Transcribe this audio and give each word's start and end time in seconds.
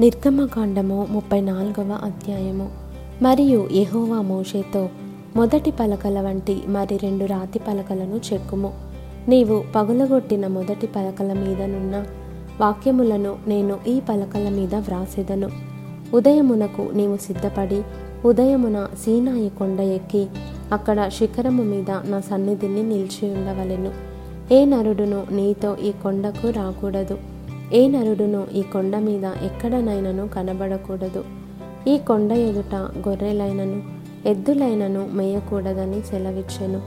నిర్గమకాండము 0.00 1.06
ముప్పై 1.10 1.40
నాలుగవ 1.40 2.00
అధ్యాయము. 2.04 2.70
మరియు 3.22 3.68
యహోవా 3.72 4.20
మోషేతో 4.20 4.88
మొదటి 5.36 5.70
పలకల 5.70 6.20
వంటి 6.20 6.62
మరి 6.68 6.96
రెండు 6.96 7.24
రాతి 7.24 7.58
పలకలను 7.58 8.20
చెక్కుము. 8.32 8.72
నీవు 9.28 9.64
పగులగొట్టిన 9.74 10.46
మొదటి 10.46 10.86
పలకల 10.86 11.32
మీదనున్న 11.32 12.04
వాక్యములను 12.60 13.36
నేను 13.46 13.78
ఈ 13.88 14.00
పలకల 14.08 14.48
మీద 14.48 14.74
వ్రాసెదను. 14.74 15.50
ఉదయమునకు 16.14 16.90
నీవు 16.94 17.16
సిద్ధపడి 17.16 17.82
ఉదయమున 18.24 18.88
సీనాయి 19.04 19.48
కొండ 19.48 19.80
ఎక్కి 19.80 20.26
అక్కడ 20.72 21.08
శిఖరము 21.08 21.62
మీద 21.62 21.90
నా 21.90 22.20
సన్నిధిని 22.20 22.82
నిలిచి 22.82 23.34
ఉండవలెను. 23.34 23.92
ఏ 24.54 24.64
నరుడును 24.64 25.26
నీతో 25.30 25.76
ఈ 25.76 25.92
కొండకు 25.92 26.50
రాకూడదు. 26.50 27.18
ఏ 27.72 27.88
నరుడును 27.88 28.46
ఈ 28.54 28.62
కొండ 28.62 28.96
మీద 28.96 29.24
ఎక్కడనైనను 29.24 30.28
కనబడకూడదు. 30.28 31.24
ఈ 31.88 31.98
కొండ 31.98 32.32
ఎదుట 32.32 32.74
గొర్రెలైనను 32.74 33.82
ఎద్దులైనను 34.28 35.08
మేయకూడదని 35.12 36.02
సెలవిచ్చెను. 36.02 36.80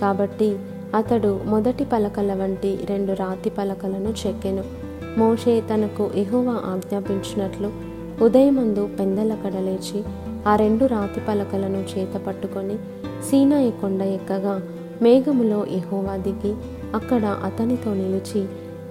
కాబట్టి 0.00 0.56
అతడు 0.94 1.40
మొదటి 1.46 1.84
పలకల 1.84 2.34
వంటి 2.34 2.78
రెండు 2.84 3.12
రాతి 3.12 3.50
పలకలను 3.50 4.14
చెక్కెను. 4.26 4.64
మోషే 5.18 5.60
తనకు 5.60 6.10
ఎహోవా 6.14 6.52
ఆజ్ఞాపించినట్లు 6.52 7.70
ఉదయమందు 8.24 8.88
పెందలక్కడ 8.98 9.56
లేచి 9.56 10.04
ఆ 10.48 10.56
రెండు 10.56 10.84
రాతి 10.84 11.20
పలకలను 11.28 11.84
చేత 11.98 12.16
పట్టుకొని 12.16 12.76
సీనాయి 13.30 13.70
కొండ 13.70 14.02
ఎక్కగా 14.02 14.62
మేఘములో 15.02 15.66
ఎహోవా 15.66 16.16
దిగి 16.16 16.54
అక్కడ 16.94 17.24
అతనితో 17.24 17.94
నిలిచి 17.94 18.46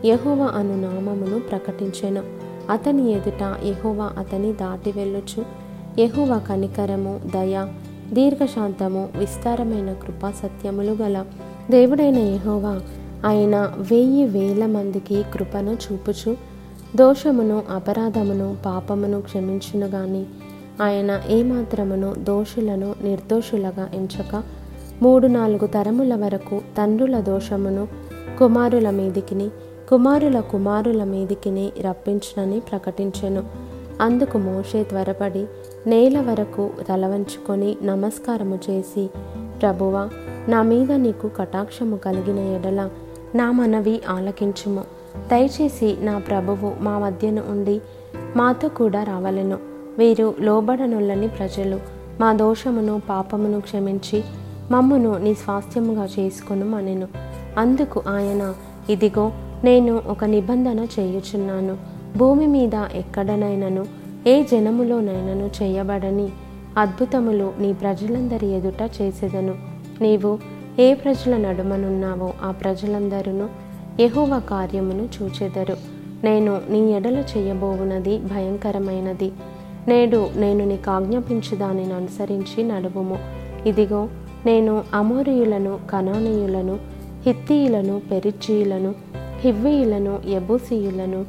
యహోవ 0.05 0.41
అను 0.43 0.81
నామమును 0.81 1.39
ప్రకటించెను. 1.39 2.23
అతని 2.71 3.11
ఎదుట 3.11 3.43
యహోవ 3.65 4.11
అతని 4.17 4.53
దాటి 4.53 4.91
వెళ్ళొచ్చు. 4.91 5.45
యహోవ 5.99 6.41
కనికరము 6.49 7.21
దయ 7.35 7.67
దీర్ఘశాంతము 8.13 9.09
విస్తారమైన 9.17 9.93
కృపా 9.93 10.31
సత్యములు 10.31 10.91
గల 10.91 11.25
దేవుడైన 11.69 12.17
యహోవా 12.17 12.81
ఆయన 13.25 13.55
వెయ్యి 13.91 14.25
వేల 14.25 14.65
మందికి 14.65 15.25
కృపను 15.33 15.71
చూపుచు 15.71 16.37
దోషమును 16.95 17.63
అపరాధమును 17.69 18.57
పాపమును 18.65 19.21
క్షమించును 19.21 19.87
గాని 19.87 20.25
ఆయన 20.81 21.21
ఏమాత్రమును 21.27 22.13
దోషులను 22.19 22.95
నిర్దోషులుగా 23.03 23.89
ఎంచక 23.93 24.43
మూడు 25.01 25.27
నాలుగు 25.27 25.67
తరముల 25.67 26.15
వరకు 26.15 26.61
తండ్రుల 26.77 27.19
దోషమును 27.19 27.87
కుమారుల 28.39 28.89
మీదికిని 28.89 29.49
కుమారుల 29.89 30.39
కుమారుల 30.39 31.03
మీదికిని 31.03 31.71
రప్పించునని 31.81 32.59
ప్రకటించెను. 32.59 33.43
అందుకు 34.01 34.37
మోషే 34.37 34.83
త్వరపడి 34.83 35.45
నేల 35.87 36.21
వరకు 36.21 36.69
తలవంచుకొని 36.89 37.77
నమస్కారము 37.83 38.59
చేసి 38.69 39.09
ప్రభువా 39.61 40.09
నా 40.47 40.61
మీద 40.61 40.91
నీకు 40.91 41.27
కటాక్షము 41.27 41.97
కలిగిన 41.97 42.39
ఎడల 42.39 42.89
నా 43.35 43.51
మనవి 43.51 44.01
ఆలకించుము. 44.09 44.83
దయచేసి 45.31 45.97
నా 45.99 46.19
ప్రభువు 46.19 46.83
మా 46.83 46.99
మధ్యన 46.99 47.39
ఉండి 47.39 47.81
మాతో 48.35 48.67
కూడా 48.67 49.03
రావలెను. 49.03 49.57
వీరు 49.97 50.35
లోబడనుల్లని 50.39 51.27
ప్రజలు. 51.27 51.79
మా 52.19 52.33
దోషమును 52.33 53.01
పాపమును 53.09 53.61
క్షమించి 53.61 54.23
మమ్మును 54.71 55.17
నీ 55.17 55.33
స్వాస్థ్యముగా 55.33 56.05
చేసుకొను 56.05 56.77
అనెను 56.77 57.07
అందుకు 57.57 58.03
ఆయన 58.07 58.53
ఇదిగో 58.89 59.31
నేను 59.65 60.01
ఒక 60.07 60.25
నిబంధన 60.25 60.87
చేయుచున్నాను. 60.99 61.77
భూమి 62.17 62.47
మీద 62.47 62.75
ఎక్కడనైనను 62.95 63.85
ఏ 64.27 64.43
జనములోనైనను 64.43 65.63
చేయబడని 65.63 66.29
అద్భుతములు 66.77 67.53
నీ 67.59 67.73
ప్రజలందరి 67.73 68.47
ఎదుట 68.47 68.89
చేసేదను. 69.01 69.55
నీవు 70.01 70.39
ఏ 70.79 70.93
ప్రజల 70.93 71.37
నడుమనున్నావో 71.37 72.33
ఆ 72.43 72.51
ప్రజలందరూ 72.51 73.49
యహోవ 73.99 74.39
కార్యమును 74.39 75.09
చూచెదరు. 75.21 75.77
నేను 76.23 76.61
నీ 76.69 76.93
ఎడల 76.93 77.23
చేయబోవునది 77.37 78.17
భయంకరమైనది. 78.17 79.31
నేడు 79.87 80.29
నేను 80.35 80.65
నీకు 80.65 80.91
ఆజ్ఞాపించు 80.91 81.55
దానిని 81.55 81.93
అనుసరించి 81.93 82.63
నడువుము. 82.63 83.17
ఇదిగో 83.65 84.09
నేను 84.45 84.83
అమోరియులను 84.93 85.79
కనానీయులను 85.91 86.79
హిత్తీయులను 87.25 88.01
పెరిచీయులను 88.11 89.04
హివ్వీయులను 89.39 90.19
ఎబూసీయులను 90.25 91.25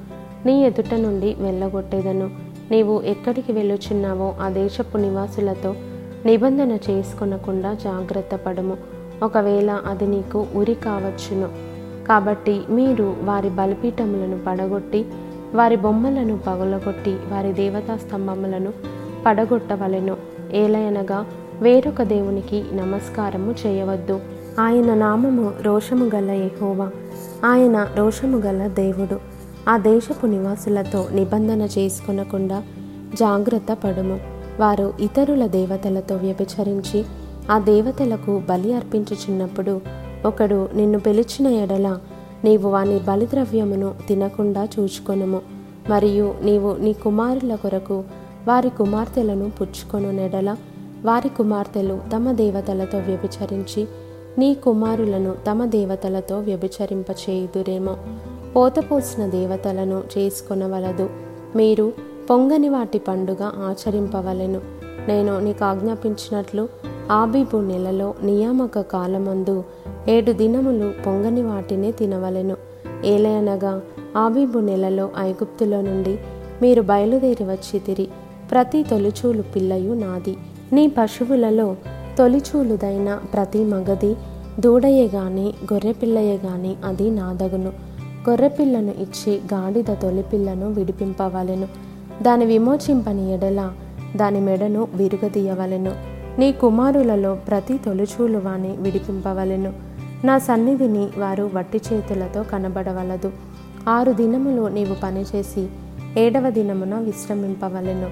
నీ 0.47 0.65
ఎదుట 0.65 0.95
నుండి 0.95 1.37
వెళ్ళగొట్టేదను. 1.39 2.31
నీవు 2.71 3.03
ఎక్కడికి 3.03 3.53
వెళ్ళుచున్నావో 3.53 4.35
ఆ 4.41 4.49
దేశపు 4.49 4.97
నివాసులతో 4.97 5.75
నిబంధన 6.27 6.79
చేసుకొనకుండా 6.91 7.75
జాగ్రత్త 7.75 8.37
పడము. 8.37 8.77
ఒకవేళ 9.23 9.71
అది 9.71 10.07
నీకు 10.07 10.47
ఉరి 10.55 10.75
కావచ్చును. 10.75 11.49
కాబట్టి 12.07 12.63
మీరు 12.71 13.17
వారి 13.23 13.49
బలిపీఠములను 13.49 14.39
పడగొట్టి 14.47 15.05
వారి 15.55 15.77
బొమ్మలను 15.77 16.39
పగలగొట్టి 16.39 17.11
వారి 17.11 17.53
దేవతా 17.53 17.97
స్తంభములను 17.97 18.73
పడగొట్టవలెను. 19.27 20.17
ఏలయనగా 20.53 21.27
వేరొక 21.61 22.03
దేవునికి 22.03 22.65
నమస్కారము 22.73 23.55
చేయవద్దు. 23.67 24.21
ఆయన 24.59 24.95
నామము 24.95 25.53
రోషము 25.63 26.11
గల 26.15 26.31
ఎహోవా 26.31 26.91
ఆయన 27.45 27.89
రోషము 27.97 28.39
గల 28.39 28.67
దేవుడు. 28.67 29.21
ఆ 29.69 29.77
దేశపు 29.77 30.27
నివాసులతో 30.27 31.09
నిబంధన 31.13 31.63
చేసుకొనకుండా 31.63 32.63
జాగ్రత్త 33.15 33.73
పడుము. 33.73 34.21
వారు 34.61 34.95
ఇతరుల 35.01 35.47
దేవతలతో 35.47 36.17
వ్యభిచరించి 36.17 37.05
ఆ 37.51 37.59
దేవతలకు 37.59 38.43
బలి 38.49 38.75
అర్పించుచున్నప్పుడు 38.75 39.81
ఒకడు 40.27 40.69
నిన్ను 40.75 41.01
పిలిచిన 41.01 41.47
ఎడల 41.47 41.99
నీవు 42.45 42.69
వాని 42.69 42.99
బలిద్రవ్యమును 42.99 43.95
తినకుండా 44.09 44.69
చూచుకొనుము. 44.79 45.41
మరియు 45.91 46.35
నీవు 46.43 46.77
నీ 46.81 46.93
కుమారుల 46.93 47.55
కొరకు 47.55 48.05
వారి 48.49 48.71
కుమార్తెలను 48.71 49.51
పుచ్చుకొను 49.51 50.11
నెడల 50.11 50.57
వారి 51.05 51.29
కుమార్తెలు 51.29 52.01
తమ 52.17 52.33
దేవతలతో 52.33 52.99
వ్యభిచరించి 52.99 53.89
నీ 54.39 54.55
కుమారులను 54.55 55.35
తమ 55.51 55.65
దేవతలతో 55.65 56.39
వ్యభిచరింపచేయుదురేమో. 56.39 57.97
పోతపోసిన 58.57 59.27
దేవతలను 59.27 60.03
చేసుకొనవలదు. 60.19 61.11
మీరు 61.57 61.93
పొంగని 62.31 62.69
వాటి 62.69 62.99
పండుగ 62.99 63.43
ఆచరింపవలెను. 63.43 64.61
నేను 65.09 65.41
నీకు 65.41 65.65
ఆజ్ఞాపించినట్లు 65.65 66.69
ఆబీబు 67.11 67.57
నెలలో 67.57 68.15
నియామక 68.23 68.81
కాలమందు 68.81 69.65
ఏడు 70.09 70.33
దినములు 70.33 70.93
పొంగని 71.07 71.43
వాటినే 71.43 71.91
తినవలెను. 71.91 72.57
ఏలయనగా 73.05 73.83
ఆబీబు 74.17 74.59
నెలలో 74.59 75.11
ఐగుప్తులో 75.19 75.81
నుండి 75.81 76.19
మీరు 76.63 76.83
బయలుదేరి 76.83 77.45
వచ్చి 77.45 77.79
తిరి. 77.79 78.09
ప్రతి 78.51 78.83
తొలిచూలు 78.83 79.43
పిల్లయు 79.43 79.93
నాది. 79.93 80.37
నీ 80.73 80.93
పశువులలో 80.99 81.77
తొలిచూలుదైన 82.19 83.21
ప్రతి 83.33 83.65
మగది 83.65 84.17
దూడయే 84.61 85.07
గాని 85.07 85.55
గొర్రెపిల్లయే 85.73 86.37
గాని 86.37 86.77
అది 86.85 87.11
నాదగును. 87.11 87.73
గొర్రెపిల్లను 88.31 88.95
ఇచ్చి 88.99 89.41
గాడిద 89.55 89.85
తొలిపిల్లను 89.85 90.71
విడిపింపవలెను. 90.71 91.69
దాని 92.23 92.45
విమోచింపని 92.45 93.35
ఎడల 93.35 93.73
దాని 94.17 94.41
మెడను 94.41 94.89
విరుగదీయవలెను. 94.95 95.93
నీ 96.39 96.53
కుమారులలో 96.53 97.35
ప్రతి 97.35 97.79
తొలిచూలు 97.79 98.39
వాని 98.39 98.69
విడిపింపవలెను. 98.69 99.73
నా 100.25 100.39
సన్నిధిని 100.39 101.09
వారు 101.19 101.51
వట్టి 101.55 101.81
చేతులతో 101.93 102.43
కనబడవలదు. 102.43 103.33
ఆరు 103.89 104.13
దినములు 104.13 104.69
నీవు 104.69 104.97
పనిచేసి 105.03 105.67
ఏడవ 106.19 106.51
దినమున 106.51 106.99
విశ్రమింపవలెను. 106.99 108.11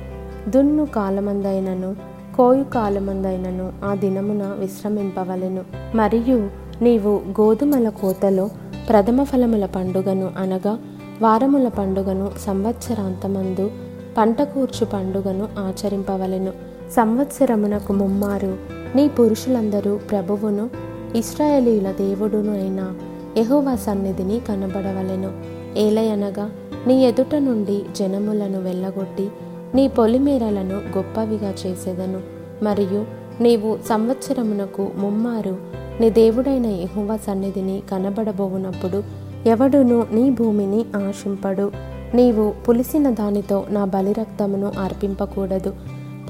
దున్ను 0.51 0.87
కాలమందైనను 0.87 2.14
కోయు 2.37 2.65
కాలమందైనను 2.65 3.73
ఆ 3.85 3.95
దినమున 3.95 4.57
విశ్రమింపవలెను. 4.59 5.65
మరియు 5.95 6.51
నీవు 6.83 7.21
గోధుమల 7.41 7.89
కోతలో 7.89 8.51
ప్రథమ 8.89 9.23
ఫలముల 9.23 9.67
పండుగను 9.67 10.31
అనగా 10.39 10.79
వారముల 11.23 11.69
పండుగను 11.69 12.31
సంవత్సరాంతమందు 12.39 13.71
పంట 14.17 14.43
కూర్చు 14.43 14.87
పండుగను 14.87 15.49
ఆచరింపవలెను. 15.59 16.53
సంవత్సరమునకు 16.97 17.93
ముమ్మారు 17.93 18.57
నీ 18.95 19.09
పురుషులందరూ 19.09 20.01
ప్రభువును 20.11 20.71
ఇస్రాయేలీల 21.17 21.91
దేవుడును 21.91 22.53
అయిన 22.53 22.93
యహోవా 23.37 23.75
సన్నిధిని 23.77 24.41
కనబడవలెను. 24.49 25.33
ఏలయనగా 25.79 26.51
నీ 26.87 27.05
ఎదుట 27.05 27.35
నుండి 27.35 27.83
జనములను 27.97 28.61
వెళ్ళగొట్టి 28.61 29.29
నీ 29.75 29.89
పొలిమేరలను 29.89 30.97
గొప్పవిగా 30.97 31.55
చేసేదను. 31.67 32.21
మరియు 32.65 33.07
నీవు 33.41 33.79
సంవత్సరమునకు 33.89 34.89
ముమ్మారు 34.97 35.57
నీ 36.01 36.11
దేవుడైన 36.11 36.67
యహువ 36.67 37.17
సన్నిధిని 37.17 37.83
కనబడబోవునప్పుడు 37.91 39.03
ఎవడును 39.47 40.07
నీ 40.13 40.31
భూమిని 40.31 40.85
ఆశింపడు. 40.97 41.73
నీవు 42.15 42.55
పులిసిన 42.69 43.11
దానితో 43.11 43.65
నా 43.71 43.85
బలిరక్తమును 43.85 44.73
అర్పింపకూడదు. 44.79 45.75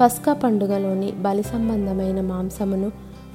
పస్కా 0.01 0.33
పండుగలోని 0.33 1.11
బలి 1.11 1.43
సంబంధమైన 1.43 2.21
మాంసమును 2.21 2.91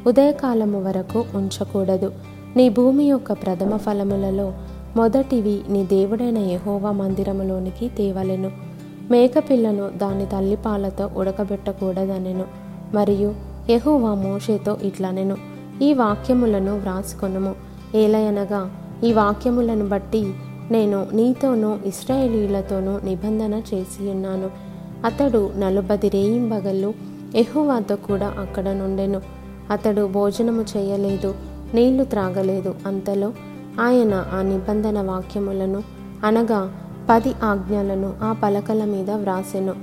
ఉదయకాలము 0.06 0.82
వరకు 0.82 1.24
ఉంచకూడదు. 1.34 2.12
నీ 2.56 2.68
భూమి 2.68 3.04
యొక్క 3.04 3.32
ప్రథమ 3.32 3.76
ఫలములలో 3.76 4.52
మొదటివి 4.96 5.60
నీ 5.68 5.84
దేవుడైన 5.84 6.38
యహోవా 6.38 6.92
మందిరములోనికి 6.92 7.88
తేవలెను. 7.88 8.69
మేకపిల్లను 9.10 9.88
దాని 9.88 10.26
తల్లిపాలతో 10.26 11.10
ఉడకబెట్టకూడదనెను. 11.16 12.44
మరియు 12.94 13.34
యహోవా 13.70 14.14
మోషేతో 14.14 14.76
ఇట్లనెను. 14.82 15.36
ఈ 15.82 15.94
వాక్యములను 15.94 16.78
వ్రాసుకొనుము. 16.78 17.54
ఏలయనగా 17.94 18.76
ఈ 19.04 19.12
వాక్యములను 19.12 19.88
బట్టి 19.88 20.34
నేను 20.70 21.06
నీతోనూ 21.12 21.78
ఇస్రాయేలీలతోనూ 21.84 22.98
నిబంధన 23.04 23.54
చేసి 23.74 24.10
ఉన్నాను. 24.10 24.50
అతడు 25.04 25.50
నలుబది 25.58 26.08
రేయింబగళ్ళు 26.08 26.94
ఎహోవాతో 27.34 27.96
కూడా 27.96 28.34
అక్కడ 28.38 28.68
నుండెను. 28.68 29.20
అతడు 29.70 30.06
భోజనము 30.06 30.64
చేయలేదు 30.76 31.34
నీళ్ళు 31.74 32.04
త్రాగలేదు. 32.04 32.74
అంతలో 32.86 33.32
ఆయన 33.80 34.26
ఆ 34.32 34.42
నిబంధన 34.42 35.02
వాక్యములను 35.02 35.82
అనగా 36.24 36.74
పది 37.10 37.34
ఆజ్ఞలను 37.44 38.14
ఆ 38.22 38.36
పలకల 38.42 38.84
మీద 38.84 39.10
వ్రాసెను. 39.10 39.74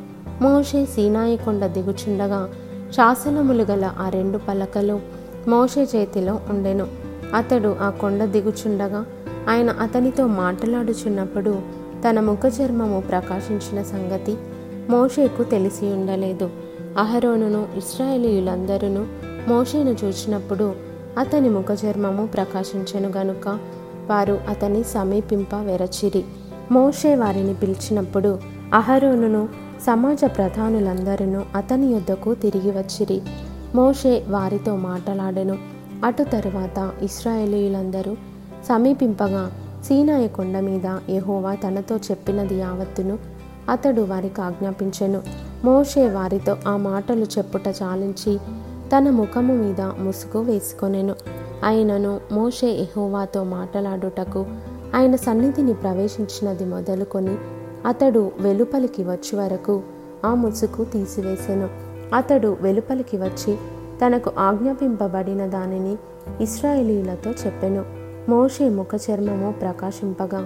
మోషే 0.42 0.86
సీనాయి 0.86 1.38
కొండ 1.38 1.66
దిగుచుండగా 1.66 2.50
శాసనములు 2.92 3.64
గల 3.64 3.94
ఆ 4.00 4.10
రెండు 4.10 4.38
పలకలు 4.38 5.00
మోషే 5.48 5.88
చేతిలో 5.96 6.40
ఉండెను. 6.50 6.88
అతడు 7.36 7.76
ఆ 7.82 7.90
కొండ 7.90 8.26
దిగుచుండగా 8.26 9.06
ఆయన 9.50 9.70
అతనితో 9.70 10.28
మాట్లాడుచున్నప్పుడు 10.28 11.60
తన 12.10 12.20
ముఖ 12.20 12.40
చర్మము 12.62 13.04
ప్రకాశించిన 13.10 13.84
సంగతి 13.84 14.38
మోషేకు 14.90 15.44
తెలిసి 15.44 15.86
ఉండలేదు. 15.86 16.50
అహరోనును 16.98 17.68
ఇస్రాయేలీయులందరూ 17.78 19.06
మోషేను 19.48 19.90
చూచినప్పుడు 19.90 20.76
అతని 21.18 21.50
ముఖ 21.50 21.66
చర్మము 21.86 22.26
ప్రకాశించెను 22.26 23.10
గనుక 23.10 23.48
వారు 24.08 24.40
అతని 24.50 24.84
సమీపింప 24.84 25.56
వెరచిరి. 25.56 26.24
మోషే 26.72 27.16
వారిని 27.16 27.54
పిలిచినప్పుడు 27.54 28.40
అహరోనును 28.74 29.50
సమాజ 29.82 30.22
ప్రధానులందరూ 30.26 31.42
అతని 31.56 31.88
యొద్దకు 31.88 32.34
తిరిగి 32.34 32.72
వచ్చిరి. 32.72 33.22
మోషే 33.76 34.26
వారితో 34.28 34.76
మాట్లాడెను. 34.76 35.58
అటు 36.06 36.24
తరువాత 36.24 36.92
ఇస్రాయేలీయులందరూ 37.02 38.16
సమీపింపగా 38.70 39.52
సీనాయ 39.84 40.28
కొండ 40.28 40.60
మీద 40.60 40.98
యహోవా 41.10 41.56
తనతో 41.56 41.98
చెప్పినది 41.98 42.56
యావత్తును 42.56 43.20
అతడు 43.70 44.02
వారికి 44.02 44.42
ఆజ్ఞాపించెను. 44.42 45.22
మోషే 45.66 46.10
వారితో 46.10 46.58
ఆ 46.68 46.78
మాటలు 46.78 47.24
చెప్పుట 47.24 47.68
చాలించి 47.84 48.38
తన 48.98 49.10
ముఖము 49.10 49.54
మీద 49.54 49.82
ముసుగు 49.82 50.44
వేసుకొనెను. 50.44 51.16
ఆయనను 51.66 52.20
మోషే 52.32 52.68
ఎహోవాతో 52.68 53.44
మాట్లాడుటకు 53.44 54.46
ఆయన 54.96 55.16
సన్నిధిని 55.16 55.74
ప్రవేశించినది 55.74 56.66
మొదలుకొని 56.66 57.36
అతడు 57.86 58.32
వెలుపలికి 58.40 59.04
వచ్చి 59.04 59.36
వరకు 59.36 59.82
ఆ 60.26 60.34
ముసుగు 60.34 60.84
తీసివేసెను. 60.84 61.70
అతడు 62.16 62.58
వెలుపలికి 62.62 63.18
వచ్చి 63.18 63.58
తనకు 64.06 64.32
ఆజ్ఞాపింపబడిన 64.38 65.46
దానిని 65.46 65.98
ఇస్రాయేలీలతో 66.44 67.32
చెప్పెను. 67.32 67.86
మోషే 68.30 68.70
ముఖ 68.70 68.88
చర్మము 69.12 69.52
ప్రకాశింపగా 69.62 70.46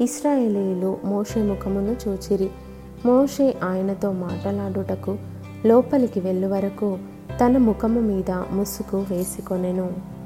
ఇస్రాయేలీలు 0.00 0.98
మోషే 1.04 1.42
ముఖమును 1.42 1.96
చూచిరి. 2.08 2.50
మోషే 3.06 3.56
ఆయనతో 3.64 4.12
మాట్లాడుటకు 4.12 5.16
లోపలికి 5.66 6.20
వెళ్ళు 6.20 6.46
వరకు 6.46 6.98
తన 7.44 7.56
ముఖము 7.56 8.00
మీద 8.00 8.30
ముసుగు 8.30 9.06
వేసుకొనెను. 9.10 10.19